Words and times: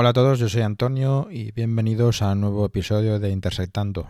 Hola 0.00 0.10
a 0.10 0.12
todos, 0.12 0.38
yo 0.38 0.48
soy 0.48 0.62
Antonio 0.62 1.26
y 1.28 1.50
bienvenidos 1.50 2.22
a 2.22 2.30
un 2.30 2.42
nuevo 2.42 2.64
episodio 2.64 3.18
de 3.18 3.30
Intersectando. 3.30 4.08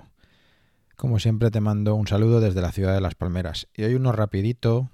Como 0.96 1.18
siempre 1.18 1.50
te 1.50 1.62
mando 1.62 1.94
un 1.94 2.06
saludo 2.06 2.42
desde 2.42 2.60
la 2.60 2.72
ciudad 2.72 2.92
de 2.92 3.00
Las 3.00 3.14
Palmeras 3.14 3.68
y 3.72 3.84
hoy 3.84 3.94
uno 3.94 4.12
rapidito 4.12 4.90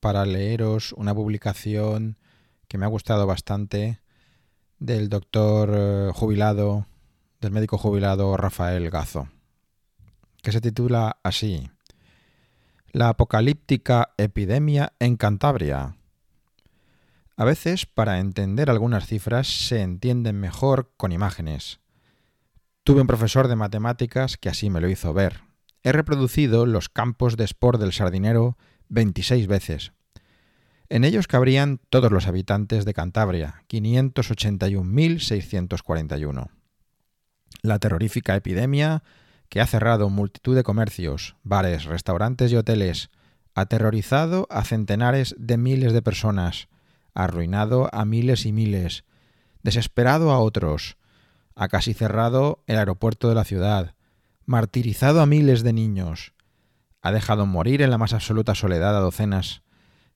para 0.00 0.26
leeros 0.26 0.92
una 0.94 1.14
publicación 1.14 2.18
que 2.66 2.76
me 2.76 2.86
ha 2.86 2.88
gustado 2.88 3.24
bastante 3.28 4.00
del 4.80 5.08
doctor 5.08 5.70
eh, 5.72 6.10
jubilado, 6.12 6.88
del 7.40 7.52
médico 7.52 7.78
jubilado 7.78 8.36
Rafael 8.36 8.90
Gazo, 8.90 9.28
que 10.42 10.50
se 10.50 10.60
titula 10.60 11.18
así, 11.22 11.70
La 12.90 13.10
apocalíptica 13.10 14.12
epidemia 14.16 14.92
en 14.98 15.18
Cantabria 15.18 15.95
a 17.36 17.44
veces, 17.44 17.84
para 17.84 18.18
entender 18.18 18.70
algunas 18.70 19.06
cifras, 19.06 19.46
se 19.46 19.82
entienden 19.82 20.40
mejor 20.40 20.90
con 20.96 21.12
imágenes. 21.12 21.80
Tuve 22.82 23.02
un 23.02 23.06
profesor 23.06 23.48
de 23.48 23.56
matemáticas 23.56 24.38
que 24.38 24.48
así 24.48 24.70
me 24.70 24.80
lo 24.80 24.88
hizo 24.88 25.12
ver. 25.12 25.42
He 25.82 25.92
reproducido 25.92 26.64
los 26.64 26.88
campos 26.88 27.36
de 27.36 27.44
sport 27.44 27.78
del 27.78 27.92
sardinero 27.92 28.56
26 28.88 29.48
veces. 29.48 29.92
En 30.88 31.04
ellos 31.04 31.26
cabrían 31.26 31.80
todos 31.90 32.10
los 32.10 32.26
habitantes 32.26 32.84
de 32.84 32.94
Cantabria, 32.94 33.62
581.641. 33.68 36.48
La 37.62 37.78
terrorífica 37.78 38.36
epidemia 38.36 39.02
que 39.48 39.60
ha 39.60 39.66
cerrado 39.66 40.08
multitud 40.08 40.56
de 40.56 40.62
comercios, 40.62 41.36
bares, 41.42 41.84
restaurantes 41.84 42.52
y 42.52 42.56
hoteles, 42.56 43.10
aterrorizado 43.54 44.46
a 44.50 44.64
centenares 44.64 45.34
de 45.38 45.56
miles 45.56 45.92
de 45.92 46.02
personas, 46.02 46.68
arruinado 47.16 47.88
a 47.92 48.04
miles 48.04 48.46
y 48.46 48.52
miles, 48.52 49.04
desesperado 49.62 50.30
a 50.30 50.38
otros, 50.38 50.96
ha 51.56 51.68
casi 51.68 51.94
cerrado 51.94 52.62
el 52.66 52.76
aeropuerto 52.76 53.28
de 53.28 53.34
la 53.34 53.44
ciudad, 53.44 53.94
martirizado 54.44 55.20
a 55.22 55.26
miles 55.26 55.62
de 55.62 55.72
niños, 55.72 56.34
ha 57.02 57.10
dejado 57.10 57.46
morir 57.46 57.82
en 57.82 57.90
la 57.90 57.98
más 57.98 58.12
absoluta 58.12 58.54
soledad 58.54 58.96
a 58.96 59.00
docenas 59.00 59.62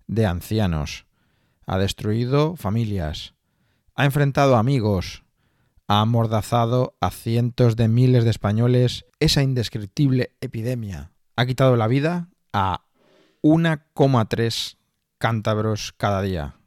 de 0.06 0.26
ancianos, 0.26 1.06
ha 1.66 1.78
destruido 1.78 2.56
familias, 2.56 3.34
ha 3.94 4.04
enfrentado 4.04 4.56
amigos, 4.56 5.24
ha 5.88 6.00
amordazado 6.00 6.96
a 7.00 7.10
cientos 7.10 7.76
de 7.76 7.88
miles 7.88 8.24
de 8.24 8.30
españoles 8.30 9.06
esa 9.20 9.42
indescriptible 9.42 10.36
epidemia, 10.40 11.12
ha 11.34 11.46
quitado 11.46 11.76
la 11.76 11.86
vida 11.86 12.28
a 12.52 12.84
1,3 13.42 14.76
cántabros 15.18 15.94
cada 15.96 16.22
día 16.22 16.59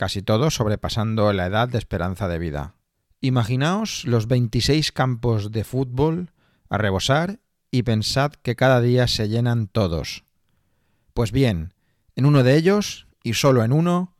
casi 0.00 0.22
todos 0.22 0.54
sobrepasando 0.54 1.30
la 1.34 1.44
edad 1.44 1.68
de 1.68 1.76
esperanza 1.76 2.26
de 2.26 2.38
vida. 2.38 2.74
Imaginaos 3.20 4.06
los 4.06 4.28
26 4.28 4.92
campos 4.92 5.52
de 5.52 5.62
fútbol 5.62 6.32
a 6.70 6.78
rebosar 6.78 7.40
y 7.70 7.82
pensad 7.82 8.32
que 8.32 8.56
cada 8.56 8.80
día 8.80 9.06
se 9.08 9.28
llenan 9.28 9.66
todos. 9.66 10.24
Pues 11.12 11.32
bien, 11.32 11.74
en 12.16 12.24
uno 12.24 12.42
de 12.42 12.56
ellos, 12.56 13.08
y 13.22 13.34
solo 13.34 13.62
en 13.62 13.74
uno, 13.74 14.14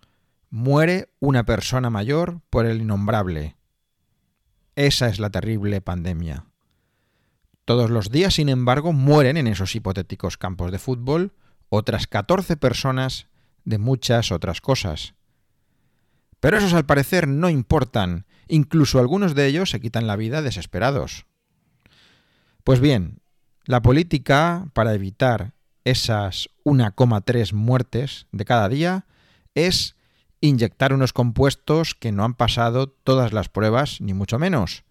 muere 0.51 1.15
una 1.19 1.47
persona 1.47 1.89
mayor 1.89 2.43
por 2.51 2.67
el 2.67 2.83
innombrable. 2.83 3.57
Esa 4.77 5.09
es 5.09 5.19
la 5.19 5.31
terrible 5.31 5.81
pandemia. 5.81 6.45
Todos 7.65 7.89
los 7.89 8.11
días, 8.11 8.35
sin 8.35 8.51
embargo, 8.51 8.93
mueren 8.93 9.39
en 9.39 9.47
esos 9.47 9.75
hipotéticos 9.75 10.37
campos 10.37 10.73
de 10.73 10.79
fútbol 10.79 11.33
otras 11.71 12.07
14 12.07 12.59
personas 12.59 13.29
de 13.65 13.79
muchas 13.79 14.31
otras 14.31 14.61
cosas. 14.61 15.15
Pero 16.41 16.57
esos 16.57 16.73
al 16.73 16.87
parecer 16.87 17.29
no 17.29 17.51
importan, 17.51 18.27
incluso 18.49 18.99
algunos 18.99 19.35
de 19.35 19.47
ellos 19.47 19.71
se 19.71 19.81
quitan 19.81 20.07
la 20.07 20.17
vida 20.17 20.43
desesperados. 20.43 21.27
Pues 22.65 22.81
bien, 22.81 23.21
la 23.65 23.83
política 23.83 24.69
para 24.73 24.95
evitar 24.95 25.53
esas 25.85 26.49
1,3 26.65 27.53
muertes 27.53 28.27
de 28.33 28.45
cada 28.45 28.69
día 28.69 29.07
es 29.55 29.97
inyectar 30.41 30.93
unos 30.93 31.13
compuestos 31.13 31.95
que 31.95 32.13
no 32.13 32.25
han 32.25 32.35
pasado 32.35 32.89
todas 32.89 33.33
las 33.33 33.49
pruebas, 33.49 34.01
ni 34.01 34.15
mucho 34.15 34.39
menos, 34.39 34.85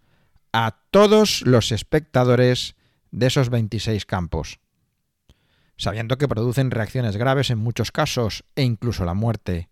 a 0.52 0.78
todos 0.90 1.42
los 1.42 1.72
espectadores 1.72 2.76
de 3.10 3.26
esos 3.26 3.50
26 3.50 4.06
campos, 4.06 4.60
sabiendo 5.76 6.18
que 6.18 6.28
producen 6.28 6.70
reacciones 6.70 7.16
graves 7.16 7.50
en 7.50 7.58
muchos 7.58 7.90
casos 7.90 8.44
e 8.54 8.62
incluso 8.62 9.04
la 9.04 9.14
muerte, 9.14 9.68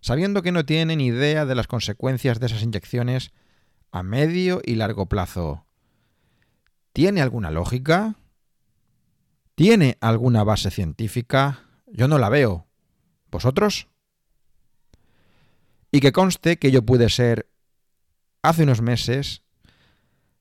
sabiendo 0.00 0.42
que 0.42 0.52
no 0.52 0.64
tienen 0.64 1.00
idea 1.00 1.46
de 1.46 1.54
las 1.54 1.66
consecuencias 1.66 2.40
de 2.40 2.46
esas 2.46 2.62
inyecciones 2.62 3.32
a 3.92 4.02
medio 4.02 4.60
y 4.64 4.74
largo 4.76 5.06
plazo. 5.06 5.66
¿Tiene 6.92 7.20
alguna 7.20 7.50
lógica? 7.50 8.16
¿Tiene 9.54 9.98
alguna 10.00 10.44
base 10.44 10.70
científica? 10.70 11.66
Yo 11.86 12.08
no 12.08 12.18
la 12.18 12.28
veo. 12.28 12.66
¿Vosotros? 13.30 13.88
Y 15.92 16.00
que 16.00 16.12
conste 16.12 16.58
que 16.58 16.70
yo 16.70 16.82
pude 16.82 17.10
ser, 17.10 17.48
hace 18.42 18.62
unos 18.62 18.80
meses, 18.80 19.42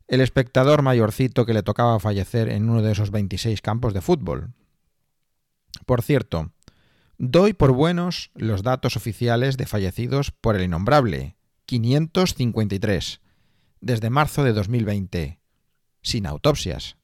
el 0.07 0.21
espectador 0.21 0.81
mayorcito 0.81 1.45
que 1.45 1.53
le 1.53 1.63
tocaba 1.63 1.99
fallecer 1.99 2.49
en 2.49 2.69
uno 2.69 2.81
de 2.81 2.91
esos 2.91 3.11
26 3.11 3.61
campos 3.61 3.93
de 3.93 4.01
fútbol. 4.01 4.53
Por 5.85 6.01
cierto, 6.01 6.51
Doy 7.21 7.51
por 7.51 7.73
buenos 7.73 8.31
los 8.33 8.63
datos 8.63 8.95
oficiales 8.95 9.57
de 9.57 9.65
fallecidos 9.65 10.31
por 10.31 10.55
el 10.55 10.63
innombrable, 10.63 11.35
553, 11.65 13.19
desde 13.81 14.09
marzo 14.09 14.45
de 14.45 14.53
2020, 14.53 15.41
sin 16.01 16.25
autopsias. 16.25 16.95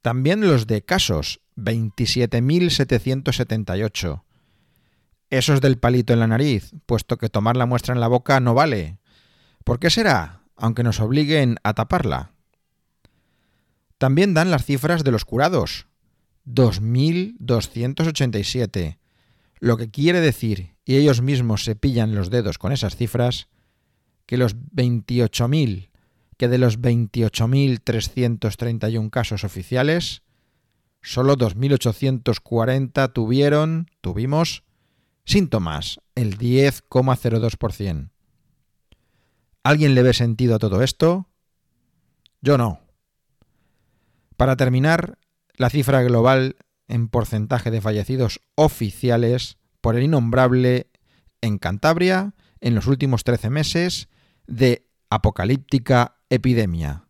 También 0.00 0.40
los 0.40 0.66
de 0.66 0.86
casos, 0.86 1.42
27.778. 1.56 4.22
Esos 5.28 5.60
del 5.60 5.76
palito 5.76 6.14
en 6.14 6.20
la 6.20 6.26
nariz, 6.26 6.72
puesto 6.86 7.18
que 7.18 7.28
tomar 7.28 7.58
la 7.58 7.66
muestra 7.66 7.92
en 7.92 8.00
la 8.00 8.08
boca 8.08 8.40
no 8.40 8.54
vale. 8.54 9.00
¿Por 9.64 9.80
qué 9.80 9.90
será? 9.90 10.44
Aunque 10.56 10.82
nos 10.82 10.98
obliguen 11.00 11.56
a 11.62 11.74
taparla. 11.74 12.32
También 13.98 14.32
dan 14.32 14.50
las 14.50 14.64
cifras 14.64 15.04
de 15.04 15.10
los 15.10 15.26
curados, 15.26 15.88
2.287, 16.48 18.98
lo 19.60 19.76
que 19.76 19.90
quiere 19.90 20.20
decir, 20.20 20.74
y 20.84 20.96
ellos 20.96 21.22
mismos 21.22 21.62
se 21.64 21.74
pillan 21.76 22.14
los 22.14 22.30
dedos 22.30 22.58
con 22.58 22.72
esas 22.72 22.96
cifras, 22.96 23.48
que 24.26 24.36
los 24.36 24.56
28.000, 24.56 25.90
que 26.36 26.48
de 26.48 26.58
los 26.58 26.80
28.331 26.80 29.10
casos 29.10 29.44
oficiales, 29.44 30.22
solo 31.02 31.36
2.840 31.36 33.12
tuvieron, 33.12 33.90
tuvimos, 34.00 34.64
síntomas, 35.24 36.00
el 36.14 36.38
10,02%. 36.38 38.10
¿Alguien 39.64 39.94
le 39.94 40.02
ve 40.02 40.14
sentido 40.14 40.54
a 40.54 40.58
todo 40.58 40.82
esto? 40.82 41.28
Yo 42.40 42.56
no. 42.56 42.80
Para 44.36 44.56
terminar, 44.56 45.18
la 45.58 45.70
cifra 45.70 46.02
global 46.02 46.56
en 46.86 47.08
porcentaje 47.08 47.70
de 47.70 47.80
fallecidos 47.80 48.42
oficiales 48.54 49.56
por 49.80 49.96
el 49.96 50.02
innombrable 50.04 50.90
en 51.40 51.56
Cantabria 51.58 52.34
en 52.60 52.74
los 52.74 52.86
últimos 52.86 53.24
13 53.24 53.48
meses 53.50 54.08
de 54.46 54.86
apocalíptica 55.10 56.18
epidemia. 56.30 57.04